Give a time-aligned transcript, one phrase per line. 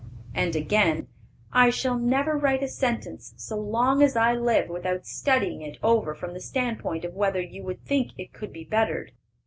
[0.33, 1.09] And again,
[1.53, 6.15] "I shall never write a sentence, so long as I live, without studying it over
[6.15, 9.11] from the standpoint of whether you would think it could be bettered."